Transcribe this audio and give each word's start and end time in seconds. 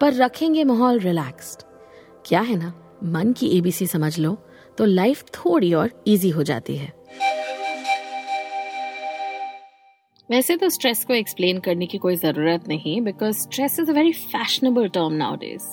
पर 0.00 0.14
रखेंगे 0.14 0.64
माहौल 0.64 0.98
रिलैक्स्ड 0.98 1.62
क्या 2.26 2.40
है 2.40 2.56
ना? 2.56 2.72
मन 3.04 3.32
की 3.32 3.46
एबीसी 3.58 3.86
समझ 3.86 4.18
लो 4.18 4.36
तो 4.78 4.84
लाइफ 4.84 5.24
थोड़ी 5.34 5.72
और 5.74 5.90
इजी 6.06 6.30
हो 6.30 6.42
जाती 6.42 6.76
है। 6.76 6.92
वैसे 10.30 10.56
तो 10.56 10.68
स्ट्रेस 10.68 11.04
को 11.04 11.14
एक्सप्लेन 11.14 11.58
करने 11.58 11.86
की 11.86 11.98
कोई 11.98 12.16
ज़रूरत 12.16 12.68
नहीं 12.68 13.00
because 13.00 13.38
stress 13.38 13.78
is 13.80 13.90
a 13.90 13.94
very 13.94 14.12
fashionable 14.12 14.88
term 14.88 15.12
nowadays 15.36 15.64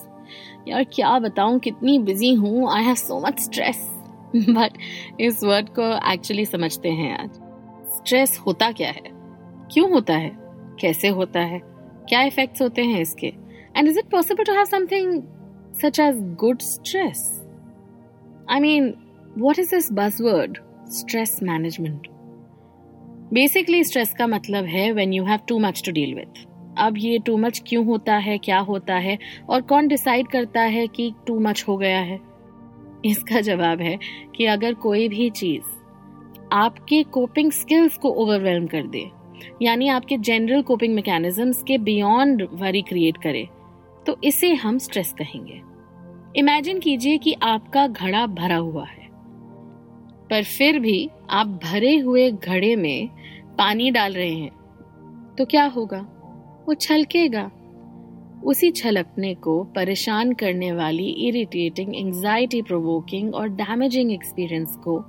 यार, 0.68 0.84
क्या 0.84 1.18
बताऊँ, 1.20 1.60
कितनी 1.60 1.98
बिज़ी 2.00 2.34
हूँ 2.34 2.70
I 2.72 2.84
have 2.84 2.96
so 2.96 3.20
much 3.20 3.40
stress 3.40 3.88
but 4.36 4.78
इस 5.20 5.44
वर्ड 5.44 5.70
को 5.70 6.12
एक्चुअली 6.12 6.46
समझते 6.46 6.90
हैं 6.90 7.18
आज। 7.18 7.30
स्ट्रेस 7.96 8.38
होता 8.38 8.72
क्या 8.72 8.90
है? 8.90 9.12
क्यों 9.72 9.90
होता 9.92 10.14
है? 10.14 10.32
कैसे 10.80 11.08
होता 11.08 11.40
है? 11.40 11.60
क्या 12.10 12.22
इफेक्ट्स 12.22 12.62
होते 12.62 12.82
हैं 12.82 13.02
इसके? 13.02 13.43
And 13.78 13.88
is 13.88 14.00
it 14.00 14.10
possible 14.12 14.44
to 14.44 14.54
have 14.54 14.66
something 14.66 15.22
such 15.82 16.00
as 16.00 16.22
good 16.40 16.62
stress 16.62 17.26
I 18.50 18.60
mean 18.60 18.94
what 19.38 19.60
is 19.60 19.76
this 19.76 19.92
buzzword 19.94 20.58
stress 20.92 21.40
management 21.44 22.08
basically 23.34 23.84
stress 23.84 24.14
का 24.14 24.28
मतलब 24.28 24.66
है 24.66 24.92
when 24.92 25.14
you 25.14 25.24
have 25.26 25.40
too 25.48 25.60
much 25.60 25.82
to 25.86 25.92
deal 25.92 26.14
with 26.16 26.46
अब 26.78 26.98
ये 26.98 27.18
टू 27.20 27.36
मच 27.38 27.62
क्यों 27.68 27.86
होता 27.86 28.16
है, 28.18 28.38
क्या 28.38 28.60
होता 28.60 28.96
है, 28.96 29.18
और 29.50 29.62
कौन 29.62 29.88
डिसाइड 29.88 30.28
करता 30.28 30.62
है 30.62 30.86
कि 30.88 31.14
टू 31.28 31.40
मच 31.40 31.64
हो 31.68 31.76
गया 31.78 32.00
है? 32.00 32.20
इसका 33.06 33.42
जवाब 33.42 33.82
है 33.82 33.98
कि 34.36 34.46
अगर 34.46 34.74
कोई 34.74 35.08
भी 35.08 35.30
चीज़ 35.30 35.64
आपके 36.52 37.02
कोपिंग 37.04 37.52
स्किल्स 37.52 37.98
को 37.98 38.10
ओवरवेलम 38.24 38.66
कर 38.68 38.88
दे, 38.88 39.10
यानी 39.62 39.88
आपके 39.88 40.18
जनरल 40.20 40.62
कोपिंग 40.62 40.96
मैकेनिज्म्स 40.96 41.64
के 41.64 41.78
बियॉन्ड 41.78 42.48
वरी 42.54 42.82
क्रिएट 42.82 43.18
करे 43.18 43.48
तो 44.08 44.18
इसे 44.24 44.54
हम 44.54 44.78
स्ट्रेस 44.78 45.14
कहेंगे। 45.14 45.62
इमेजिन 46.36 46.80
कीजिए 46.80 47.18
कि 47.18 47.34
आपका 47.44 47.88
घड़ा 47.88 48.26
भरा 48.28 48.56
हुआ 48.56 48.86
है। 48.86 49.08
पर 50.30 50.44
फिर 50.44 50.80
भी 50.80 51.10
आप 51.30 51.48
भरे 51.48 51.98
हुए 51.98 52.32
घड़े 52.32 52.76
में 52.76 53.08
पानी 53.58 53.92
डाल 53.92 54.14
रहे 54.14 54.34
हैं। 54.34 54.52
तो 55.38 55.46
क्या 55.46 55.66
होगा? 55.66 56.10
वो 56.68 56.74
छलकेगा। 56.74 57.52
उसी 58.44 58.72
छलकने 58.72 59.36
को 59.36 59.64
परेशान 59.64 60.34
करने 60.34 60.72
वाली 60.72 61.06
इरिटेटिंग 61.06 61.96
एंजाइटी 61.96 62.62
प्रोवोकिंग 62.62 63.36
और 63.36 63.50
डैमेजिंग 63.50 64.12
एक्सपीरियंस 64.12 64.76
को 64.76 65.00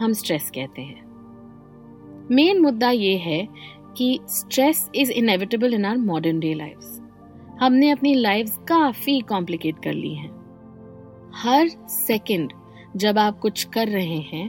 हम 0.00 0.12
स्ट्रेस 0.12 0.50
कहते 0.54 0.82
हैं। 0.82 1.08
मेन 2.30 2.60
मुद्दा 2.60 2.90
ये 2.90 3.16
है 3.16 3.48
कि 3.96 4.20
stress 4.22 4.90
is 4.94 5.12
inevitable 5.12 5.74
in 5.74 5.84
our 5.84 5.96
modern 5.96 6.40
day 6.40 6.54
lifes 6.54 6.97
हमने 7.60 7.90
अपनी 7.90 8.14
लाइफ 8.14 8.56
काफ़ी 8.68 9.20
कॉम्प्लिकेट 9.28 9.82
कर 9.84 9.92
ली 9.92 10.14
हैं। 10.14 10.30
हर 11.34 11.68
सेकंड 11.90 12.52
जब 12.96 13.18
आप 13.18 13.38
कुछ 13.38 13.64
कर 13.64 13.88
रहे 13.88 14.18
हैं 14.26 14.48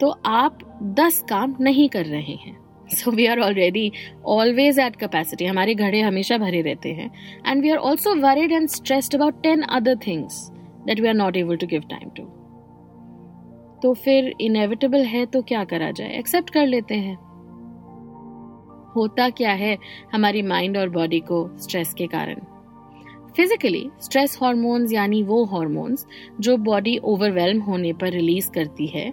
तो 0.00 0.08
आप 0.26 0.58
दस 0.98 1.24
काम 1.28 1.54
नहीं 1.60 1.88
कर 1.88 2.06
रहे 2.06 2.34
हैं। 2.36 2.56
So 2.88 3.10
we 3.10 3.26
are 3.26 3.40
already 3.40 3.90
always 4.26 4.78
at 4.78 4.96
capacity 4.96 5.44
हमारे 5.44 5.74
घड़े 5.74 6.00
हमेशा 6.00 6.38
भरे 6.38 6.60
रहते 6.62 6.92
हैं। 6.92 7.10
And 7.46 7.62
we 7.62 7.70
are 7.70 7.78
also 7.78 8.14
worried 8.20 8.52
and 8.52 8.68
stressed 8.68 9.14
about 9.14 9.42
ten 9.42 9.62
other 9.62 9.96
things 10.06 10.48
that 10.86 11.00
we 11.00 11.08
are 11.08 11.14
not 11.14 11.36
able 11.36 11.56
to 11.56 11.66
give 11.66 11.82
time 11.90 12.10
to 12.16 12.24
तो 13.82 13.92
फिर 13.94 14.32
इनएविटेबल 14.40 15.04
है 15.04 15.24
तो 15.26 15.42
क्या 15.42 15.64
करा 15.64 15.90
जाए? 15.90 16.18
एक्सेप्ट 16.18 16.50
कर 16.50 16.66
लेते 16.66 16.94
हैं। 16.94 17.16
होता 18.96 19.28
क्या 19.30 19.52
है 19.52 19.76
हमारी 20.14 20.42
माइंड 20.42 20.76
और 20.78 20.88
बॉडी 20.88 21.20
को 21.20 21.48
स्ट्रेस 21.62 21.94
के 21.94 22.06
कारण? 22.06 22.40
फिजिकली 23.36 23.88
स्ट्रेस 24.02 24.38
हॉर्मोन्स 24.42 24.92
यानी 24.92 25.22
वो 25.22 25.44
हॉर्मोन्स 25.44 26.06
जो 26.40 26.56
बॉडी 26.56 26.96
ओवरवेलम 27.04 27.60
होने 27.60 27.92
पर 27.92 28.12
रिलीज़ 28.12 28.50
करती 28.50 28.86
है 28.86 29.12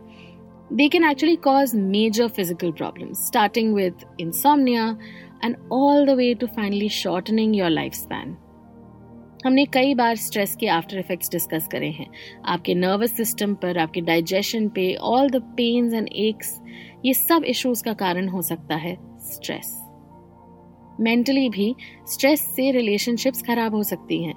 they 0.71 0.85
can 0.89 1.03
actually 1.03 1.37
cause 1.37 1.73
major 1.75 2.27
physical 2.29 2.71
problems, 2.73 3.19
starting 3.23 3.73
with 3.73 4.05
insomnia 4.17 4.85
and 5.41 5.55
all 5.69 6.05
the 6.05 6.15
way 6.15 6.33
to 6.33 6.47
finally 6.47 6.87
shortening 6.95 7.53
your 7.53 7.69
lifespan. 7.69 8.33
हमने 9.45 9.65
कई 9.65 9.93
बार 9.95 10.15
स्ट्रेस 10.15 10.55
के 10.55 10.67
आफ्टर 10.67 10.99
इफेक्ट्स 10.99 11.31
डिस्कस 11.31 11.67
करे 11.71 11.89
हैं। 11.89 12.07
आपके 12.45 12.73
नर्वस 12.75 13.15
सिस्टम 13.17 13.53
पर 13.55 13.77
आपके 13.77 14.01
डाइजेशन 14.01 14.67
पे 14.69 14.93
all 14.95 15.29
the 15.29 15.41
pains 15.57 15.93
and 15.93 16.07
x 16.07 16.59
ये 17.05 17.13
सब 17.13 17.43
इश्यूज़ 17.45 17.83
का 17.83 17.93
कारण 17.93 18.27
हो 18.27 18.41
सकता 18.41 18.75
है। 18.75 18.97
स्ट्रेस 19.23 19.79
मेंटली 20.99 21.49
भी 21.49 21.75
स्ट्रेस 22.07 22.41
से 22.55 22.71
रिलेशनशिप्स 22.71 23.41
खराब 23.41 23.75
हो 23.75 23.83
सकती 23.83 24.23
हैं। 24.23 24.35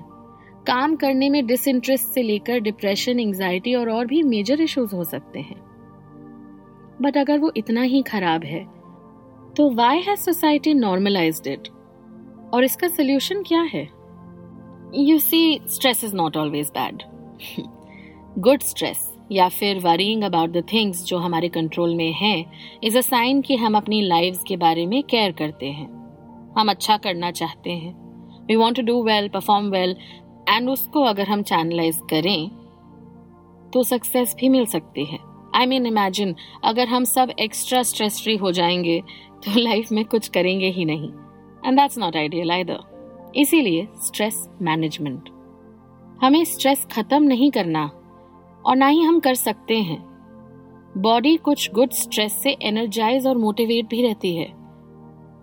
काम 0.67 0.95
करने 0.97 1.29
में 1.31 1.47
डिसइंटरेस्ट 1.47 2.05
से 2.05 2.23
लेकर 2.23 2.61
डिप्रेशन 2.61 3.21
एंजाइटी 3.21 3.75
और 3.75 3.91
और 3.91 4.07
भी 4.07 4.23
मेजर 4.23 4.61
इश्यूज़ 4.61 4.95
हो 4.97 5.05
सकते 5.05 5.41
हैं। 5.41 5.57
बट 7.03 7.17
अगर 7.17 7.39
वो 7.39 7.53
इतना 7.57 7.83
ही 7.83 8.03
खराब 8.03 8.45
है 8.45 8.65
तो 9.57 9.71
why 9.75 10.01
has 10.01 10.21
society 10.21 10.75
normalise 10.75 11.43
it 11.47 11.69
और 12.55 12.65
इसका 12.65 12.89
सोल्यूशन 12.89 13.43
क्या 13.43 13.63
है? 13.65 13.83
You 14.95 15.19
see 15.19 15.61
stress 15.67 16.05
is 16.05 16.15
not 16.17 16.37
always 16.37 16.71
bad 16.71 17.03
good 18.39 18.63
stress 18.63 19.11
या 19.33 19.49
फिर 19.49 19.79
वरिंग 19.79 20.23
अबाउट 20.25 20.51
द 20.51 20.65
थिंग्स 20.73 21.05
जो 21.05 21.19
हमारे 21.19 21.49
कंट्रोल 21.49 21.95
में 21.95 22.13
हैं 22.13 22.45
इज़ 22.85 22.99
अ 22.99 23.01
साइन 23.01 23.43
कि 23.43 23.57
हम 23.57 23.77
अपनी 23.77 24.01
लाइव्स 24.03 24.43
के 24.43 24.57
बारे 24.57 24.87
में 24.87 25.03
केयर 25.03 25.33
करते 25.33 25.71
हैं। 25.71 25.87
हम 26.59 26.71
अच्छा 26.71 26.97
करना 26.97 27.31
चाहते 27.31 27.71
हैं। 27.71 27.95
We 28.47 28.57
want 28.57 28.77
to 28.77 28.83
do 28.83 29.03
well 29.03 29.29
perform 29.29 29.71
well 29.71 29.97
and 30.49 30.71
उसको 30.71 31.03
अगर 31.03 31.29
हम 31.29 31.43
चैनलाइज 31.43 32.01
करें 32.11 32.49
तो 33.73 33.83
सक्सेस 33.83 34.37
भी 34.41 34.49
मिल 34.49 34.67
सकती 34.67 35.05
है। 35.05 35.19
आई 35.55 35.67
मीन 35.67 35.87
इमेजिन 35.87 36.35
अगर 36.65 36.89
हम 36.89 37.05
सब 37.05 37.31
एक्स्ट्रा 37.41 37.83
स्ट्रेस 37.83 38.23
फ्री 38.23 38.37
हो 38.37 38.53
जाएँगे 38.53 39.01
तो 39.45 39.59
लाइफ 39.59 39.93
में 39.93 40.05
कुछ 40.05 40.29
करेंगे 40.29 40.71
ही 40.71 40.85
नहीं। 40.85 41.09
And 41.67 41.79
that's 41.81 41.99
not 41.99 42.17
ideal 42.17 42.51
either 42.51 43.33
इसीलिए 43.37 43.87
स्ट्रेस 44.07 44.49
मैनेजमेंट 44.63 45.29
हमें 46.23 46.45
स्ट्रेस 46.45 46.87
खत्म 46.93 47.23
नहीं 47.23 47.51
करना 47.51 47.91
और 48.67 48.77
ना 48.77 48.87
ही 48.87 49.03
हम 49.03 49.19
कर 49.21 49.35
सकते 49.35 49.77
हैं। 49.81 49.99
बॉडी 50.99 51.37
कुछ 51.37 51.71
गुड 51.75 51.91
स्ट्रेस 51.93 52.33
से 52.43 52.57
एनर्जाइज 52.63 53.27
और 53.27 53.39
मोटिवेट 53.39 53.89
भी 53.89 54.03
रहती 54.03 54.35
है। 54.37 54.49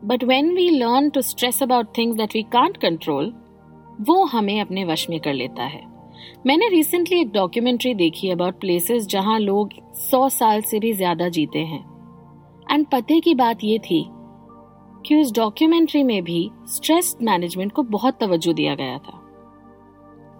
But 0.05 0.23
when 0.23 0.53
we 0.55 0.69
learn 0.69 1.09
to 1.09 1.21
stress 1.21 1.61
about 1.63 1.97
things 1.97 2.17
that 2.17 2.35
we 2.35 2.43
can't 2.53 2.77
control 2.77 3.33
वो 4.01 4.23
हमें 4.25 4.59
अपने 4.61 4.83
वश 4.85 5.09
में 5.09 5.19
कर 5.19 5.33
लेता 5.33 5.63
है। 5.63 5.81
मैंने 6.47 6.67
रिसेंटली 6.69 7.19
एक 7.21 7.31
डॉक्यूमेंट्री 7.31 7.93
देखी 7.95 8.29
अबाउट 8.29 8.59
प्लेसेस 8.59 9.07
जहाँ 9.07 9.39
लोग 9.39 9.69
सौ 10.01 10.27
साल 10.29 10.61
से 10.61 10.79
भी 10.79 10.93
ज़्यादा 10.93 11.29
जीते 11.29 11.59
हैं। 11.59 11.83
एंड 12.67 12.85
पते 12.85 13.19
की 13.19 13.33
बात 13.35 13.63
ये 13.63 13.77
थी 13.81 14.05
कि 15.05 15.15
उस 15.15 15.33
डॉक्यूमेंट्री 15.35 16.03
में 16.03 16.23
भी 16.23 16.49
स्ट्रेस 16.67 17.15
मैनेजमेंट 17.21 17.71
को 17.71 17.83
बहुत 17.83 18.17
तवज्जो 18.19 18.53
दिया 18.53 18.75
गया 18.75 18.97
था। 18.97 19.19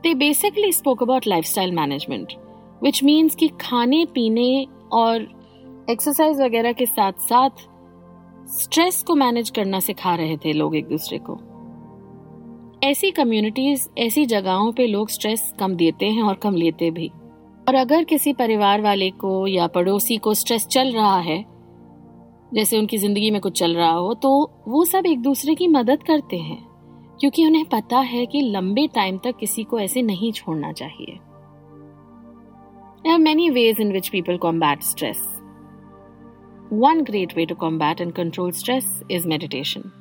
They 0.04 0.14
basically 0.16 0.72
spoke 0.72 1.04
about 1.04 1.28
lifestyle 1.28 1.72
management 1.72 2.34
which 2.84 3.04
means 3.04 3.36
कि 3.36 3.48
खाने, 3.62 4.04
पीने 4.06 4.66
और 4.92 5.22
एक्सरसाइज 5.90 6.42
वगैरह 6.42 6.72
के 6.74 6.86
साथ 6.86 7.28
साथ 7.30 7.68
स्ट्रेस 8.52 9.02
को 9.04 9.16
मैनेज 9.16 9.50
करना 9.50 9.80
सिखा 9.80 10.16
रहे 10.16 10.38
थे 10.38 10.54
लोग 10.54 10.76
एक 10.76 10.88
दूसरे 10.88 11.20
को। 11.20 11.38
ऐसी 12.84 13.12
कम्युनिटीज 13.12 13.88
ऐसी 13.98 14.26
जगहों 14.26 14.72
पे 14.72 14.88
लोग 14.88 15.10
स्ट्रेस 15.10 15.54
कम 15.60 15.76
देते 15.76 16.06
हैं 16.06 16.24
और 16.24 16.36
कम 16.36 16.56
लेते 16.56 16.92
भी। 16.92 17.08
और 17.68 17.76
अगर 17.76 18.04
किसी 18.04 18.34
परिवार 18.34 18.82
वाले 18.82 19.10
को 19.12 19.46
या 19.48 19.68
पड़ोसी 19.70 20.18
को 20.18 20.34
स्ट्रेस 20.34 20.66
चल 20.68 20.92
रहा 20.92 21.18
है, 21.20 21.44
जैसे 22.54 22.78
उनकी 22.78 22.98
ज़िंदगी 22.98 23.32
में 23.32 23.40
कुछ 23.42 23.60
चल 23.60 23.76
रहा 23.76 23.92
हो 23.92 24.14
तो 24.14 24.30
वो 24.68 24.84
सब 24.86 25.06
एक 25.06 25.22
दूसरे 25.22 25.56
की 25.56 25.68
मदद 25.70 26.04
करते 26.04 26.38
हैं, 26.38 26.64
क्योंकि 27.20 27.46
उन्हें 27.46 27.66
पता 27.66 28.00
है 28.00 28.26
कि 28.26 28.42
लंबे 28.44 28.88
टाइम 28.88 29.18
तक 29.24 29.38
किसी 29.40 29.64
को 29.64 29.80
ऐसे 29.80 30.02
नहीं 30.02 30.32
छोड़ना 30.34 30.72
चाहिए। 30.74 31.20
There 33.06 33.14
are 33.14 33.20
many 33.20 33.52
ways 33.52 33.80
in 33.80 33.92
which 33.92 34.12
people 34.12 34.38
combat 34.40 34.82
stress. 34.82 35.20
One 36.70 37.04
great 37.04 37.36
way 37.36 37.46
to 37.48 37.56
combat 37.56 38.00
and 38.00 38.16
control 38.16 38.54
stress 38.54 38.86
is 39.10 39.26
meditation. 39.26 39.92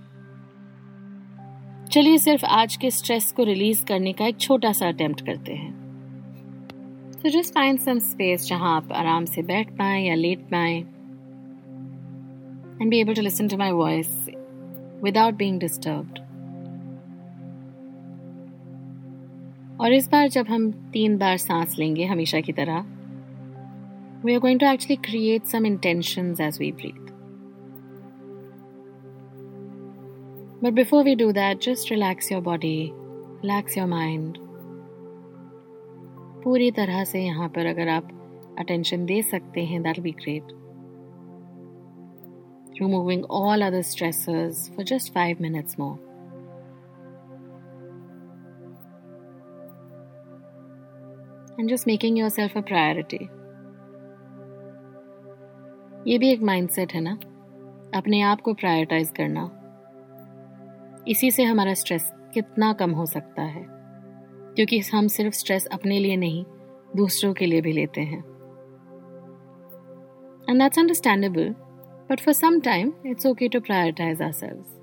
चलिए 1.92 2.18
सिर्फ़ 2.18 2.44
आज 2.46 2.76
के 2.76 2.90
स्ट्रेस 2.90 3.30
को 3.36 3.44
रिलीज़ 3.44 3.84
करने 3.86 4.12
का 4.12 4.26
एक 4.26 4.38
छोटा 4.40 4.72
सा 4.72 4.88
अटेम्प्ट 4.88 5.24
करते 5.26 5.54
हैं 5.54 5.72
तो 7.22 7.28
जस्ट 7.30 7.54
फाइंड 7.54 7.80
सम 7.80 7.98
स्पेस 8.06 8.46
जहाँ 8.48 8.76
आप 8.76 8.92
आराम 9.00 9.24
से 9.24 9.42
बैठ 9.50 9.76
पाए 9.78 10.00
या 10.02 10.14
लेट 10.14 10.48
पाए 10.52 10.78
and 12.80 12.90
be 12.90 13.00
able 13.00 13.14
to 13.14 13.22
listen 13.22 13.48
to 13.48 13.56
my 13.56 13.70
voice 13.82 14.14
without 15.04 15.34
being 15.34 15.60
disturbed 15.60 16.21
और 19.82 19.92
इस 19.92 20.08
बार 20.10 20.28
जब 20.28 20.46
हम 20.48 20.70
तीन 20.92 21.16
बार 21.18 21.36
सांस 21.38 21.78
लेंगे 21.78 22.04
हमेशा 22.06 22.40
की 22.40 22.52
तरह 22.52 22.84
we 24.24 24.34
are 24.34 24.40
going 24.40 24.60
to 24.60 24.66
actually 24.66 24.96
create 25.04 25.46
some 25.52 25.66
intention 25.66 26.34
as 26.40 26.58
we 26.60 26.72
breathe 26.72 27.00
But 30.64 30.74
before 30.74 30.98
we 31.02 31.12
do 31.16 31.24
that, 31.32 31.60
just 31.60 31.88
relax 31.90 32.28
your 32.30 32.40
body, 32.40 32.76
relax 33.38 33.76
your 33.76 33.86
mind. 33.88 34.36
पूरी 36.44 36.70
तरह 36.70 37.02
से 37.04 37.22
यहाँ 37.22 37.48
पर 37.48 37.66
अगर 37.66 37.88
आप 37.88 38.08
अटेंशन 38.58 39.04
दे 39.06 39.20
सकते 39.22 39.64
हैं 39.64 39.82
that 39.82 40.00
be 40.00 40.10
great 40.20 40.52
removing 42.76 43.24
all 43.30 43.62
other 43.62 43.82
stressors 43.82 44.74
for 44.74 44.84
just 44.84 45.12
five 45.12 45.40
minutes 45.40 45.78
more. 45.78 45.98
And 51.60 51.68
just 51.68 51.86
making 51.86 52.16
yourself 52.16 52.56
a 52.56 52.62
priority. 52.62 53.22
ये 56.08 56.18
भी 56.18 56.30
एक 56.30 56.40
माइंडसेट 56.40 56.92
है 56.92 57.00
ना? 57.00 57.12
अपने 57.94 58.20
आप 58.20 58.40
को 58.40 58.54
प्रायोरिटाइज 58.54 59.10
करना। 59.10 59.58
इसी 61.08 61.30
से 61.30 61.42
हमारा 61.42 61.74
स्ट्रेस 61.74 62.12
कितना 62.34 62.72
कम 62.72 62.90
हो 62.90 63.06
सकता 63.06 63.42
है। 63.42 63.66
क्योंकि 64.56 64.78
हम 64.78 65.06
सिर्फ़ 65.06 65.34
स्ट्रेस 65.34 65.66
अपने 65.66 65.98
लिए 65.98 66.16
नहीं, 66.16 66.44
दूसरों 66.96 67.34
के 67.34 67.46
लिए 67.46 67.60
भी 67.60 67.72
लेते 67.72 68.00
हैं। 68.00 68.20
And 70.50 70.62
that's 70.62 70.78
understandable 70.78 71.54
but 72.10 72.20
for 72.20 72.34
some 72.34 72.60
time 72.60 72.92
it's 73.06 73.26
okay 73.26 73.48
to 73.48 73.60
prioritise 73.60 74.22
ourselves 74.32 74.81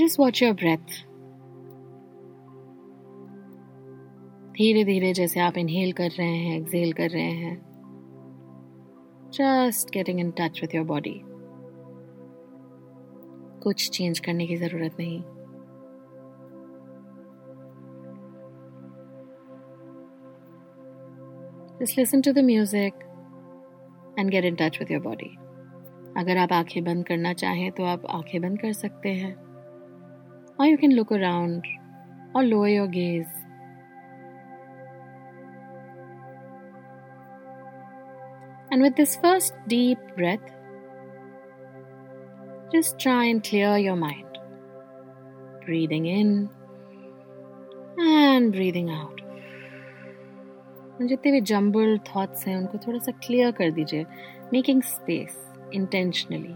just 0.00 0.18
watch 0.18 0.40
your 0.42 0.54
breath. 0.54 0.98
धीरे 4.54 4.84
धीरे 4.84 5.12
जैसे 5.14 5.40
आप 5.40 5.58
इनहेल 5.58 5.92
कर 5.92 6.10
रहे 6.10 6.36
हैं 6.36 6.56
एक्सेल 6.60 6.92
कर 6.92 7.10
रहे 7.10 7.30
हैं 7.34 7.56
just 9.34 9.90
getting 9.94 10.20
in 10.20 10.30
touch 10.30 10.60
with 10.62 10.74
your 10.74 10.84
body 10.84 11.14
कुछ 13.62 13.88
चेंज 13.90 14.18
करने 14.18 14.46
की 14.46 14.56
ज़रूरत 14.56 14.96
नहीं 15.00 15.22
Just 21.80 21.96
listen 21.96 22.22
to 22.22 22.32
the 22.32 22.42
music 22.42 23.06
and 24.18 24.30
get 24.30 24.44
in 24.44 24.56
touch 24.56 24.78
with 24.80 24.90
your 24.90 25.00
body. 25.00 25.30
अगर 26.16 26.36
आप 26.36 26.52
आँखें 26.52 26.82
बंद 26.84 27.06
करना 27.06 27.32
चाहें 27.32 27.70
तो 27.72 27.84
आप 27.84 28.02
आँखें 28.10 28.40
बंद 28.42 28.60
कर 28.60 28.72
सकते 28.72 29.08
हैं 29.08 29.49
or 30.59 30.65
you 30.65 30.77
can 30.77 30.95
look 30.95 31.11
around 31.11 31.65
or 32.33 32.43
lower 32.43 32.67
your 32.67 32.87
gaze. 32.87 33.27
And 38.71 38.81
with 38.81 38.95
this 38.95 39.15
first 39.15 39.53
deep 39.67 39.97
breath, 40.17 40.51
just 42.71 42.99
try 42.99 43.25
and 43.25 43.43
clear 43.43 43.77
your 43.77 43.95
mind. 43.95 44.37
Breathing 45.65 46.05
in 46.05 46.49
and 47.97 48.51
breathing 48.51 48.89
out. 48.89 49.21
जितने 51.01 51.31
भी 51.31 51.39
जम्बल 51.41 51.97
थॉट्स 52.07 52.45
हैं 52.47 52.55
उनको 52.57 52.77
थोड़ा 52.87 52.99
सा 52.99 53.11
क्लियर 53.25 53.51
कर 53.51 53.71
दीजिए 53.71 54.05
making 54.53 54.81
space 54.81 55.35
intentionally 55.73 56.55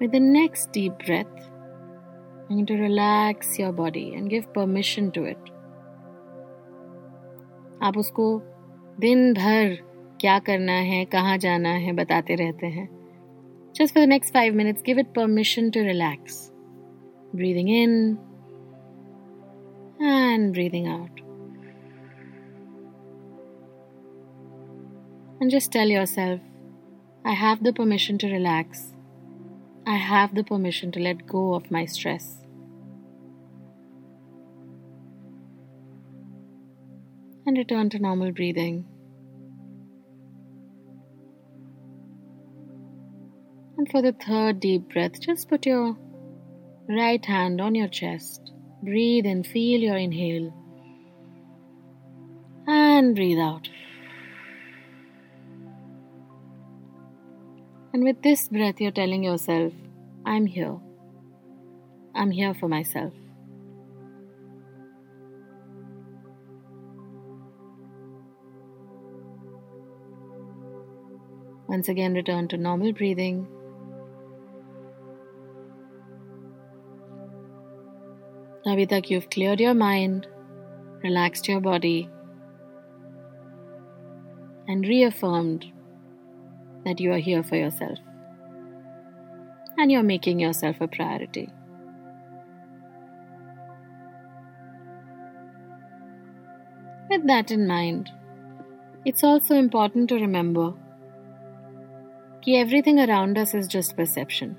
With 0.00 0.12
the 0.12 0.20
next 0.20 0.72
deep 0.72 0.98
breath, 1.06 1.26
I'm 2.48 2.56
going 2.56 2.66
to 2.66 2.74
relax 2.74 3.58
your 3.58 3.72
body 3.72 4.14
and 4.14 4.30
give 4.30 4.52
permission 4.52 5.10
to 5.12 5.24
it. 5.24 5.38
आप 7.82 7.96
उसको 7.98 8.26
दिन 9.00 9.32
भर 9.34 9.74
क्या 10.20 10.38
करना 10.48 10.76
है 10.90 11.04
कहाँ 11.14 11.36
जाना 11.38 11.72
है 11.86 11.92
बताते 11.92 12.34
रहते 12.34 12.66
हैं 12.76 12.88
Just 13.78 13.92
for 13.92 14.00
the 14.00 14.06
next 14.06 14.30
five 14.30 14.54
minutes, 14.54 14.80
give 14.80 14.96
it 14.96 15.12
permission 15.12 15.70
to 15.72 15.80
relax. 15.80 16.50
Breathing 17.34 17.68
in 17.68 18.18
and 20.00 20.54
breathing 20.54 20.88
out. 20.88 21.20
And 25.40 25.50
just 25.50 25.70
tell 25.72 25.88
yourself, 25.88 26.40
I 27.22 27.32
have 27.32 27.62
the 27.62 27.74
permission 27.74 28.16
to 28.18 28.28
relax. 28.28 28.89
I 29.85 29.95
have 29.95 30.35
the 30.35 30.43
permission 30.43 30.91
to 30.91 30.99
let 30.99 31.25
go 31.25 31.53
of 31.55 31.71
my 31.71 31.85
stress. 31.85 32.37
And 37.45 37.57
return 37.57 37.89
to 37.89 37.99
normal 37.99 38.31
breathing. 38.31 38.85
And 43.77 43.89
for 43.89 44.03
the 44.03 44.11
third 44.13 44.59
deep 44.59 44.89
breath, 44.93 45.19
just 45.19 45.49
put 45.49 45.65
your 45.65 45.97
right 46.87 47.25
hand 47.25 47.59
on 47.59 47.73
your 47.73 47.87
chest. 47.87 48.51
Breathe 48.83 49.25
and 49.25 49.45
feel 49.45 49.79
your 49.79 49.97
inhale. 49.97 50.53
And 52.67 53.15
breathe 53.15 53.39
out. 53.39 53.67
And 57.93 58.05
with 58.05 58.21
this 58.21 58.47
breath, 58.47 58.79
you're 58.79 58.91
telling 58.91 59.23
yourself, 59.23 59.73
I'm 60.25 60.45
here. 60.45 60.77
I'm 62.15 62.31
here 62.31 62.53
for 62.53 62.69
myself. 62.69 63.13
Once 71.67 71.89
again, 71.89 72.13
return 72.13 72.47
to 72.49 72.57
normal 72.57 72.93
breathing. 72.93 73.47
Now, 78.65 78.85
that 78.85 79.09
you've 79.09 79.29
cleared 79.29 79.59
your 79.59 79.73
mind, 79.73 80.27
relaxed 81.03 81.47
your 81.47 81.59
body, 81.59 82.09
and 84.67 84.87
reaffirmed 84.87 85.65
that 86.84 87.00
you 87.00 87.12
are 87.12 87.18
here 87.18 87.42
for 87.42 87.56
yourself 87.56 87.98
and 89.78 89.92
you're 89.92 90.02
making 90.02 90.40
yourself 90.40 90.80
a 90.80 90.88
priority. 90.88 91.50
With 97.10 97.26
that 97.26 97.50
in 97.50 97.66
mind, 97.66 98.10
it's 99.04 99.24
also 99.24 99.54
important 99.54 100.08
to 100.08 100.14
remember 100.16 100.72
that 102.46 102.52
everything 102.52 103.00
around 103.00 103.38
us 103.38 103.54
is 103.54 103.66
just 103.66 103.96
perception. 103.96 104.56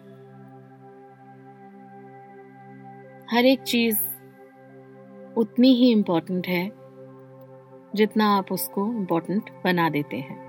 हर 3.31 3.45
एक 3.45 3.61
चीज 3.61 3.97
उतनी 5.37 5.73
ही 5.73 5.91
important 5.91 6.47
है 6.47 6.71
जितना 7.95 8.25
आप 8.37 8.51
उसको 8.51 8.93
important 8.93 9.49
बना 9.63 9.89
देते 9.89 10.17
हैं 10.17 10.40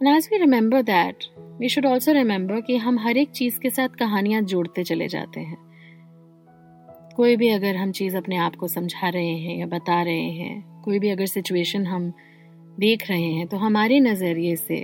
And 0.00 0.08
as 0.08 0.28
we 0.30 0.38
remember 0.38 0.82
that, 0.84 1.24
we 1.58 1.68
should 1.68 1.86
also 1.86 2.12
remember 2.12 2.60
कि 2.66 2.76
हम 2.76 2.98
हर 2.98 3.16
एक 3.16 3.30
चीज़ 3.30 3.58
के 3.60 3.70
साथ 3.70 3.96
कहानियाँ 3.98 4.42
जोड़ते 4.42 4.84
चले 4.84 5.08
जाते 5.08 5.40
हैं। 5.40 5.56
कोई 7.16 7.36
भी 7.36 7.48
अगर 7.48 7.76
हम 7.76 7.92
चीज़ 7.92 8.16
अपने 8.16 8.36
आप 8.36 8.56
को 8.56 8.68
समझा 8.68 9.08
रहे 9.08 9.34
हैं 9.38 9.56
या 9.58 9.66
बता 9.66 10.02
रहे 10.02 10.28
हैं 10.32 10.82
कोई 10.82 10.98
भी 10.98 11.08
अगर 11.10 11.26
सिचुएशन 11.26 11.86
हम 11.86 12.12
देख 12.78 13.08
रहे 13.10 13.30
हैं 13.32 13.46
तो 13.46 13.56
हमारे 13.56 13.98
नज़रिए 14.00 14.54
से 14.56 14.78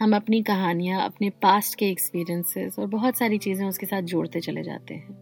हम 0.00 0.16
अपनी 0.16 0.42
कहानियाँ 0.42 1.04
अपने 1.04 1.30
पास्ट 1.42 1.78
के 1.78 1.86
एक्सपीरियंसेस 1.90 2.78
और 2.78 2.86
बहुत 2.86 3.18
सारी 3.18 3.38
चीज़ें 3.38 3.66
उसके 3.68 3.86
साथ 3.86 4.02
जोड़ते 4.12 4.40
चले 4.40 4.62
जाते 4.62 4.94
हैं। 4.94 5.16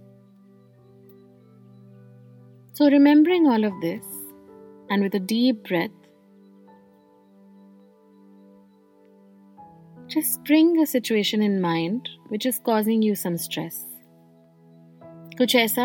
So 2.78 2.88
remembering 2.88 3.48
all 3.48 3.66
of 3.66 3.80
this 3.80 4.16
and 4.92 5.02
with 5.02 5.16
a 5.16 5.24
deep 5.26 5.62
breath 5.68 5.97
Just 10.10 10.42
bring 10.44 10.68
a 10.80 10.86
situation 10.86 11.42
in 11.42 11.60
mind 11.60 12.08
which 12.28 12.46
is 12.46 12.58
causing 12.58 13.02
you 13.02 13.14
some 13.14 13.34
stress. 13.36 13.74
कुछ 15.38 15.56
ऐसा 15.56 15.84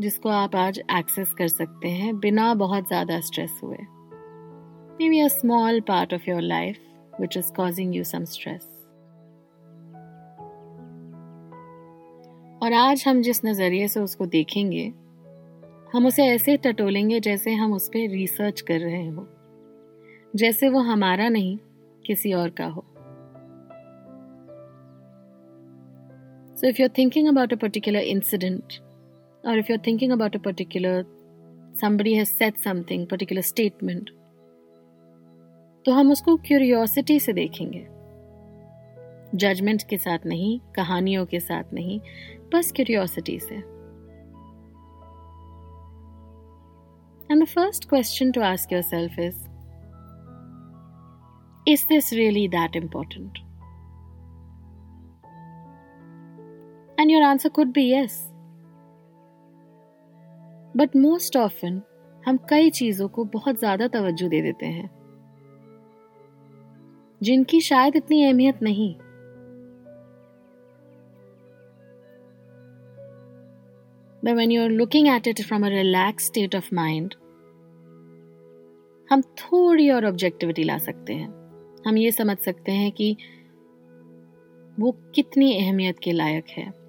जिसको 0.00 0.28
आप 0.28 0.56
आज 0.56 0.78
एक्सेस 0.98 1.32
कर 1.38 1.48
सकते 1.48 1.88
हैं 1.88 2.18
बिना 2.20 2.52
बहुत 2.54 2.88
ज़्यादा 2.88 3.20
स्ट्रेस 3.20 3.60
हुए। 3.62 3.78
Maybe 5.10 5.20
a 5.20 5.28
small 5.28 5.80
part 5.80 6.14
of 6.14 6.30
your 6.30 6.40
life 6.40 6.78
which 7.20 7.36
is 7.36 7.52
causing 7.52 7.96
you 7.96 8.04
some 8.04 8.24
stress 8.24 8.68
और 12.62 12.72
आज 12.72 13.04
हम 13.08 13.22
जिस 13.22 13.44
नज़रिए 13.44 13.88
से 13.88 14.00
उसको 14.00 14.26
देखेंगे, 14.26 14.86
हम 15.94 16.06
उसे 16.06 16.26
ऐसे 16.26 16.56
टटोलेंगे 16.56 17.20
जैसे 17.20 17.54
हम 17.54 17.72
उस 17.72 17.88
पर 17.88 18.10
रिसर्च 18.10 18.60
कर 18.60 18.80
रहे 18.80 19.06
हो। 19.06 19.28
जैसे 20.36 20.68
वो 20.68 20.80
हमारा 20.80 21.28
नहीं, 21.28 21.58
किसी 22.06 22.32
और 22.32 22.50
का 22.50 22.66
हो। 22.66 22.84
So, 26.55 26.67
if 26.67 26.79
you're 26.79 26.89
thinking 26.89 27.27
about 27.27 27.51
a 27.51 27.57
particular 27.57 27.99
incident, 27.99 28.79
or 29.43 29.57
if 29.57 29.69
you're 29.69 29.85
thinking 29.89 30.11
about 30.11 30.35
a 30.35 30.39
particular 30.39 31.05
somebody 31.73 32.15
has 32.15 32.29
said 32.29 32.57
something, 32.57 33.07
particular 33.07 33.41
statement, 33.41 34.09
तो 35.85 35.91
हम 35.93 36.11
उसको 36.11 36.35
क्यूरियोसिटी 36.45 37.19
से 37.19 37.33
देखेंगे 37.33 37.85
जजमेंट 39.35 39.83
के 39.89 39.97
साथ 39.97 40.25
नहीं 40.25 40.59
कहानियों 40.75 41.25
के 41.25 41.39
साथ 41.39 41.73
नहीं 41.73 41.99
बस 42.53 42.71
क्यूरियोसिटी 42.75 43.39
से 43.39 43.61
And 47.31 47.41
the 47.41 47.47
first 47.47 47.87
question 47.89 48.31
to 48.33 48.41
ask 48.41 48.71
yourself 48.71 49.17
is 49.19 49.35
Is 51.67 51.85
this 51.85 52.11
really 52.11 52.47
that 52.47 52.75
important? 52.75 53.39
And 57.04 57.10
your 57.10 57.22
answer 57.22 57.50
could 57.50 57.70
be 57.74 57.82
yes. 57.82 58.12
But 60.74 60.94
most 60.96 61.34
often 61.36 61.74
हम 62.22 62.36
कई 62.50 62.70
चीज़ों 62.70 63.08
को 63.08 63.24
बहुत 63.24 63.58
ज़्यादा 63.58 63.88
तवज्जो 63.88 64.28
दे 64.28 64.40
देते 64.42 64.66
हैं 64.66 64.88
जिनकी 67.20 67.60
शायद 67.60 67.96
इतनी 67.96 68.22
अहमियत 68.24 68.62
नहीं 68.62 68.94
But 74.22 74.36
when 74.36 74.50
you're 74.50 74.70
looking 74.70 75.08
at 75.08 75.26
it 75.26 75.42
from 75.44 75.64
a 75.64 75.70
relaxed 75.70 76.32
state 76.32 76.56
of 76.60 76.70
mind, 76.78 77.16
हम 79.08 79.22
थोड़ी 79.40 79.90
और 79.90 80.06
ऑब्जेक्टिविटी 80.06 80.64
ला 80.64 80.78
सकते 80.78 81.12
हैं 81.12 81.28
हम 81.86 81.98
ये 81.98 82.12
समझ 82.12 82.36
सकते 82.38 82.72
हैं 82.72 82.90
कि 82.92 83.16
वो 84.80 84.92
कितनी 85.14 85.52
अहमियत 85.58 85.98
के 85.98 86.12
लायक 86.12 86.48
है 86.48 86.83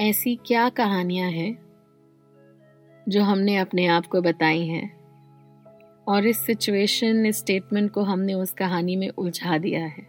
ऐसी 0.00 0.34
क्या 0.46 0.68
कहानियाँ 0.68 1.30
हैं 1.30 1.58
जो 3.08 3.22
हमने 3.22 3.56
अपने 3.56 3.86
आप 3.86 4.06
को 4.06 4.20
बताई 4.20 4.66
हैं? 4.66 5.00
और 6.08 6.26
इस 6.26 6.38
सिचुएशन 6.46 7.26
इस 7.26 7.38
स्टेटमेंट 7.38 7.90
को 7.90 8.02
हमने 8.02 8.34
उस 8.34 8.52
कहानी 8.52 8.96
में 8.96 9.08
उलझा 9.08 9.58
दिया 9.58 9.84
है। 9.86 10.02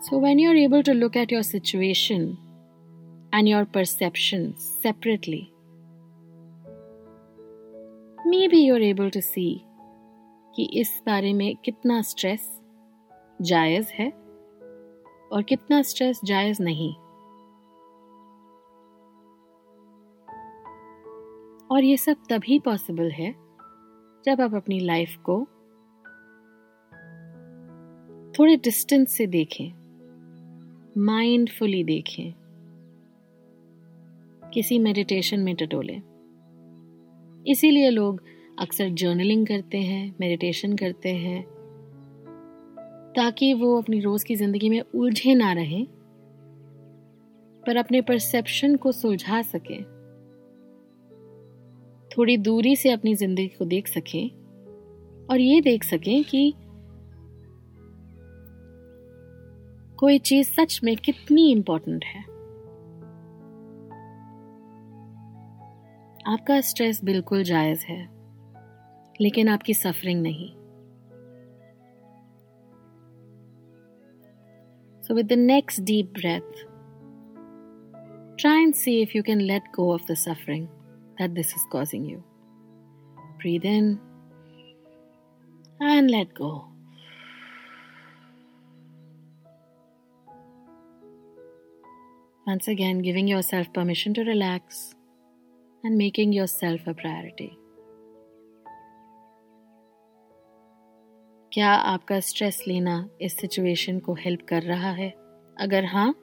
So 0.00 0.20
when 0.20 0.40
you 0.40 0.50
are 0.50 0.56
able 0.56 0.82
to 0.82 0.92
look 0.92 1.16
at 1.16 1.32
your 1.32 1.42
situation 1.42 2.24
and 3.34 3.48
your 3.48 3.64
perception 3.64 4.50
separately 4.58 5.46
maybe 8.48 8.64
you 8.64 8.74
are 8.74 8.82
able 8.82 9.10
to 9.10 9.20
see 9.20 9.46
कि 10.56 10.64
इस 10.72 11.02
बारे 11.06 11.32
में 11.32 11.54
कितना 11.56 12.00
स्ट्रेस 12.02 12.50
जायज़ 13.42 13.92
है 13.92 14.10
और 15.32 15.42
कितना 15.42 15.82
स्ट्रेस 15.82 16.20
जायज़ 16.24 16.62
नहीं। 16.62 16.92
और 21.70 21.84
ये 21.84 21.96
सब 21.96 22.16
तभी 22.30 22.58
पॉसिबल 22.58 23.10
है 23.10 23.32
जब 24.24 24.40
आप 24.40 24.54
अपनी 24.54 24.78
लाइफ 24.80 25.16
को 25.16 25.44
थोड़े 28.38 28.56
डिस्टेंस 28.56 29.12
से 29.12 29.26
देखें 29.26 29.72
माइंडफुली 30.96 31.82
देखें, 31.84 32.32
किसी 34.50 34.78
मेडिटेशन 34.78 35.40
में 35.40 35.54
टटोले। 35.56 36.00
इसीलिए 37.46 37.90
लोग 37.90 38.22
अक्सर 38.58 38.88
जर्नलिंग 38.88 39.46
करते 39.46 39.78
हैं 39.78 40.14
मेडिटेशन 40.20 40.76
करते 40.76 41.08
हैं, 41.08 41.42
ताकि 43.16 43.54
वो 43.54 43.76
अपनी 43.78 44.00
रोज 44.00 44.24
की 44.24 44.36
ज़िंदगी 44.36 44.68
में 44.68 44.80
उलझे 44.80 45.34
ना 45.34 45.52
रहे, 45.52 45.84
पर 47.66 47.76
अपने 47.76 48.00
परसेप्शन 48.00 48.76
को 48.76 48.92
सुलझा 48.92 49.42
सके। 49.42 49.82
थोड़ी 52.16 52.36
दूरी 52.36 52.76
से 52.76 52.90
अपनी 52.90 53.14
ज़िंदगी 53.14 53.48
को 53.48 53.64
देख 53.64 53.88
सके 53.88 54.28
और 55.26 55.40
ये 55.40 55.60
देख 55.60 55.84
सके 55.84 56.22
कि 56.22 56.54
कोई 59.98 60.18
चीज़ 60.18 60.48
सच 60.48 60.80
में 60.84 60.96
कितनी 60.96 61.50
इंपॉर्टेंट 61.52 62.04
है। 62.04 62.20
आपका 66.26 66.60
स्ट्रेस 66.60 67.04
बिल्कुल 67.04 67.42
जायज़ 67.42 67.84
है। 67.86 68.13
लेकिन 69.21 69.49
आपकी 69.49 69.73
सफरिंग 69.73 70.21
नहीं 70.21 70.55
So, 75.09 75.15
with 75.15 75.29
the 75.29 75.35
next 75.35 75.83
deep 75.85 76.09
breath, 76.13 76.57
try 78.41 78.57
and 78.63 78.75
see 78.81 79.01
if 79.01 79.15
you 79.15 79.23
can 79.29 79.39
let 79.47 79.71
go 79.77 79.91
of 79.93 80.05
the 80.05 80.15
suffering 80.15 80.69
that 81.17 81.33
this 81.33 81.53
is 81.59 81.63
causing 81.71 82.05
you. 82.05 82.23
Breathe 83.41 83.65
in 83.65 83.99
and 85.79 86.11
let 86.11 86.35
go. 86.35 86.67
Once 92.45 92.67
again, 92.67 92.99
giving 92.99 93.27
yourself 93.27 93.71
permission 93.73 94.13
to 94.13 94.23
relax 94.23 94.93
and 95.83 95.97
making 95.97 96.33
yourself 96.33 96.81
a 96.85 96.93
priority. 96.93 97.57
क्या 101.54 101.70
आपका 101.70 102.18
stress 102.20 102.58
लेना 102.68 103.08
इस 103.20 103.36
situation 103.36 103.98
को 103.98 104.14
help 104.14 104.40
कर 104.48 104.62
रहा 104.62 104.90
है? 104.90 105.08
अगर 105.56 105.84
हाँ 105.84 106.14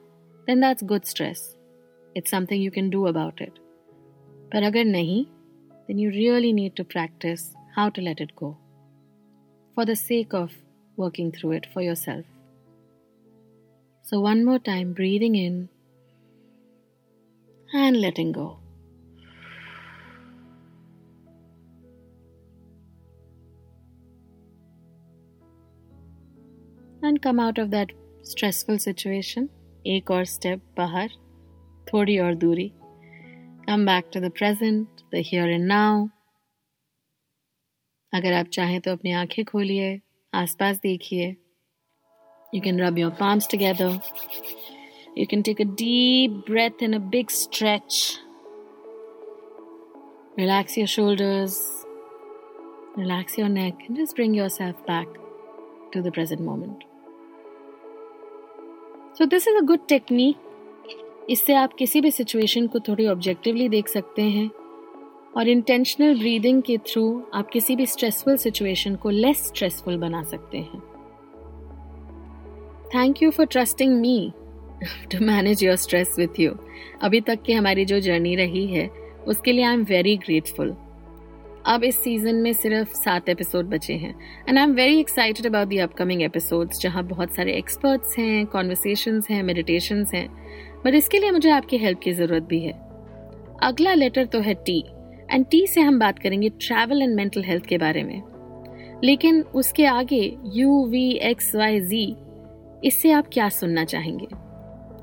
then 0.46 0.60
that's 0.60 0.84
good 0.84 1.04
stress 1.04 1.56
it's 2.16 2.30
something 2.30 2.64
you 2.64 2.70
can 2.70 2.90
do 2.90 3.02
about 3.02 3.42
it 3.42 3.58
पर 4.52 4.62
अगर 4.62 4.84
नहीं 4.84 5.24
then 5.88 5.98
you 5.98 6.10
really 6.10 6.52
need 6.52 6.74
to 6.76 6.84
practise 6.84 7.52
how 7.76 7.90
to 7.90 8.02
let 8.02 8.20
it 8.20 8.32
go 8.38 8.50
for 9.76 9.84
the 9.84 9.94
sake 9.94 10.34
of 10.34 10.56
working 10.98 11.32
through 11.32 11.52
it 11.52 11.66
for 11.74 11.84
yourself 11.94 12.26
so 14.04 14.20
one 14.20 14.44
more 14.44 14.58
time 14.58 14.92
breathing 14.92 15.36
in 15.36 15.68
and 17.68 17.96
letting 17.96 18.32
go. 18.32 18.61
and 27.03 27.21
come 27.21 27.39
out 27.39 27.57
of 27.57 27.71
that 27.71 27.95
stressful 28.23 28.83
situation 28.89 29.47
एक 29.87 30.11
और 30.11 30.23
step 30.25 30.61
बाहर 30.77 31.09
थोड़ी 31.93 32.17
और 32.19 32.33
दूरी 32.35 32.67
कम 33.67 33.85
back 33.85 34.09
to 34.13 34.19
the 34.19 34.31
present 34.37 35.01
the 35.13 35.21
here 35.25 35.49
and 35.49 35.65
now 35.67 36.07
अगर 38.13 38.33
आप 38.33 38.47
चाहें 38.53 38.79
तो 38.81 38.91
अपनी 38.91 39.11
आंखें 39.21 39.43
खोलिए 39.45 39.99
आसपास 40.33 40.79
देखिए 40.83 41.27
you 42.55 42.61
can 42.61 42.81
rub 42.81 42.97
your 42.97 43.11
palms 43.21 43.47
together 43.53 43.89
you 45.19 45.25
can 45.33 45.43
take 45.49 45.61
a 45.65 45.69
deep 45.83 46.35
breath 46.49 46.83
and 46.87 46.99
a 46.99 46.99
big 47.15 47.31
stretch 47.37 48.01
relax 50.41 50.77
your 50.81 50.89
shoulders 50.95 51.55
relax 52.97 53.39
your 53.43 53.49
neck 53.55 53.87
and 53.87 54.03
just 54.03 54.19
bring 54.19 54.37
yourself 54.41 54.85
back 54.91 55.17
to 55.95 56.05
the 56.07 56.13
present 56.19 56.45
moment 56.51 56.87
So 59.18 59.24
this 59.24 59.46
is 59.48 59.56
a 59.56 59.60
good 59.60 59.86
technique 59.88 61.26
इससे 61.30 61.54
आप 61.54 61.72
किसी 61.72 62.00
भी 62.00 62.10
situation 62.10 62.66
को 62.66 62.80
थोड़ी 62.80 63.06
objectively 63.06 63.68
देख 63.68 63.88
सकते 63.88 64.22
हैं। 64.22 64.50
और 65.36 65.48
इंटेंशनल 65.48 66.18
ब्रीदिंग 66.18 66.62
के 66.62 66.76
थ्रू 66.78 67.02
आप 67.34 67.50
किसी 67.50 67.76
भी 67.76 67.86
स्ट्रेसफुल 67.86 68.36
सिचुएशन 68.36 68.94
को 68.94 69.10
लेस 69.10 69.46
स्ट्रेसफुल 69.46 69.96
बना 69.96 70.22
सकते 70.22 70.58
हैं। 70.58 70.80
Thank 72.94 73.22
you 73.22 73.30
for 73.30 73.46
trusting 73.46 74.00
me 74.00 74.32
to 75.12 75.24
manage 75.24 75.64
your 75.64 75.76
stress 75.76 76.14
with 76.18 76.40
you 76.40 76.52
अभी 77.02 77.20
तक 77.20 77.42
की 77.42 77.52
हमारी 77.52 77.84
जो 77.84 78.00
जर्नी 78.00 78.34
रही 78.36 78.66
है, 78.66 78.88
उसके 79.28 79.52
लिए 79.52 79.64
आई 79.64 79.74
एम 79.74 79.84
वेरी 79.84 80.16
ग्रेटफुल 80.16 80.74
अब 81.66 81.84
इस 81.84 82.02
सीज़न 82.02 82.34
में 82.34 82.52
सिर्फ़ 82.52 82.94
सात 82.94 83.28
एपिसोड 83.28 83.66
बचे 83.66 83.94
हैं। 83.94 84.14
And 84.48 84.58
I 84.58 84.64
am 84.64 84.72
very 84.72 84.98
excited 85.00 85.46
about 85.46 85.68
the 85.68 85.78
upcoming 85.78 86.22
episodes 86.22 86.80
जहाँ 86.80 87.04
बहुत 87.04 87.34
सारे 87.34 87.52
एक्सपर्ट्स 87.52 88.18
हैं 88.18 88.46
कॉन्वर्सेशंस 88.46 89.28
हैं 89.30 89.42
मेडिटेशंस 89.42 90.14
हैं। 90.14 90.26
बट 90.84 90.94
इसके 90.94 91.18
लिए 91.18 91.30
मुझे 91.30 91.50
आपकी 91.50 91.78
हेल्प 91.78 92.00
की 92.00 92.12
ज़रूरत 92.12 92.42
भी 92.42 92.60
है। 92.60 92.72
अगला 93.62 93.94
लेटर 93.94 94.24
तो 94.24 94.40
है 94.40 94.54
टी 94.54 94.78
एंड 95.30 95.46
टी 95.50 95.66
से 95.66 95.80
हम 95.80 95.98
बात 95.98 96.18
करेंगे 96.18 96.48
ट्रैवल 96.48 97.02
एंड 97.02 97.14
मेंटल 97.14 97.44
हेल्थ 97.44 97.66
के 97.66 97.78
बारे 97.78 98.02
में। 98.02 98.22
लेकिन 99.04 99.42
उसके 99.42 99.86
आगे 99.86 100.36
U 100.54 100.86
V 100.86 101.10
X 101.22 101.54
Y 101.56 101.80
Z 101.80 102.04
इससे 102.84 103.12
आप 103.12 103.28
क्या 103.32 103.48
सुनना 103.48 103.84
चाहेंगे? 103.84 104.26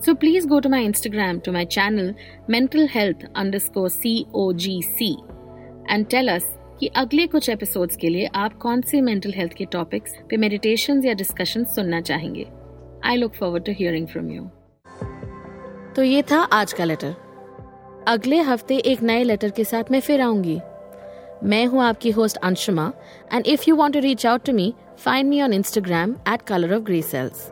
So 0.05 0.13
please 0.13 0.47
go 0.47 0.59
to 0.59 0.69
my 0.69 0.85
Instagram 0.85 1.39
to 1.39 1.51
my 1.51 1.65
channel 1.65 2.13
mental 2.49 2.87
health 2.91 3.27
underscore 3.57 3.89
C 3.89 4.25
O 4.33 4.53
G 4.53 4.81
C 4.81 5.15
and 5.89 6.05
tell 6.07 6.27
us 6.27 6.43
कि 6.79 6.87
अगले 6.87 7.27
कुछ 7.27 7.49
एपिसोड्स 7.49 7.95
के 7.95 8.09
लिए 8.09 8.25
आप 8.35 8.57
कौन 8.57 8.81
से 8.81 9.01
मेंटल 9.01 9.33
हेल्थ 9.35 9.53
के 9.53 9.65
टॉपिक्स 9.65 10.11
पे 10.29 10.37
मेडिटेशन 10.37 11.05
या 11.05 11.13
डिस्कशन 11.13 11.63
सुनना 11.63 12.01
चाहेंगे? 12.01 12.45
I 13.03 13.15
look 13.15 13.33
forward 13.33 13.65
to 13.65 13.71
hearing 13.71 14.07
from 14.07 14.29
you 14.29 14.43
तो 15.95 16.03
ये 16.03 16.21
था 16.21 16.37
आज 16.53 16.73
का 16.73 16.85
लेटर 16.85 17.15
अगले 18.07 18.39
हफ़्ते 18.41 18.77
एक 18.77 19.01
नए 19.03 19.23
लेटर 19.23 19.49
के 19.49 19.63
साथ 19.63 19.91
मैं 19.91 19.99
फिर 19.99 20.21
आऊँगी. 20.21 20.59
मैं 21.43 21.65
हूँ 21.65 21.83
आपकी 21.83 22.11
host 22.11 22.37
Anshuma 22.37 22.91
and 23.33 23.47
if 23.47 23.63
you 23.67 23.75
want 23.75 23.93
to 23.93 23.99
reach 23.99 24.25
out 24.25 24.45
to 24.45 24.53
me 24.53 24.73
find 24.97 25.29
me 25.29 25.41
on 25.41 25.53
Instagram 25.53 26.15
at 26.33 26.41
colour 26.41 26.73
of 26.73 26.83
grey 26.83 27.01
cells 27.01 27.51